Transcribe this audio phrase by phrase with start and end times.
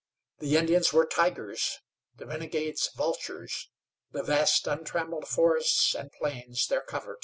[0.39, 1.77] The Indians were tigers,
[2.15, 3.69] the renegades vultures,
[4.09, 7.19] the vast untrammeled forests and plains their covert.